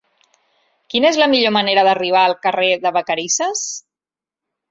Quina 0.93 1.09
és 1.13 1.19
la 1.23 1.27
millor 1.33 1.53
manera 1.57 1.83
d'arribar 1.87 2.23
al 2.29 2.35
carrer 2.47 2.71
de 2.87 2.93
Vacarisses? 2.95 3.65